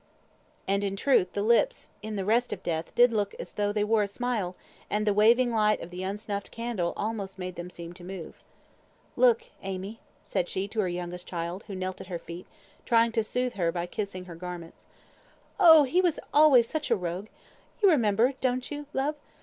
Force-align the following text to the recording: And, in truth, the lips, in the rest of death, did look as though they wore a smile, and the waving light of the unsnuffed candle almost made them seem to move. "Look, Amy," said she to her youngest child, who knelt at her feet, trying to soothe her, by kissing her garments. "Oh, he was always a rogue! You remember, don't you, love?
And, 0.67 0.83
in 0.83 0.95
truth, 0.95 1.33
the 1.33 1.43
lips, 1.43 1.91
in 2.01 2.15
the 2.15 2.25
rest 2.25 2.51
of 2.51 2.63
death, 2.63 2.95
did 2.95 3.13
look 3.13 3.35
as 3.37 3.51
though 3.51 3.71
they 3.71 3.83
wore 3.83 4.01
a 4.01 4.07
smile, 4.07 4.55
and 4.89 5.05
the 5.05 5.13
waving 5.13 5.51
light 5.51 5.79
of 5.79 5.91
the 5.91 6.01
unsnuffed 6.01 6.49
candle 6.49 6.93
almost 6.97 7.37
made 7.37 7.53
them 7.55 7.69
seem 7.69 7.93
to 7.93 8.03
move. 8.03 8.41
"Look, 9.15 9.51
Amy," 9.61 9.99
said 10.23 10.49
she 10.49 10.67
to 10.69 10.79
her 10.79 10.87
youngest 10.89 11.27
child, 11.27 11.65
who 11.67 11.75
knelt 11.75 12.01
at 12.01 12.07
her 12.07 12.17
feet, 12.17 12.47
trying 12.83 13.11
to 13.11 13.23
soothe 13.23 13.53
her, 13.57 13.71
by 13.71 13.85
kissing 13.85 14.25
her 14.25 14.33
garments. 14.33 14.87
"Oh, 15.59 15.83
he 15.83 16.01
was 16.01 16.19
always 16.33 16.73
a 16.73 16.95
rogue! 16.95 17.27
You 17.83 17.87
remember, 17.91 18.33
don't 18.41 18.71
you, 18.71 18.87
love? 18.93 19.13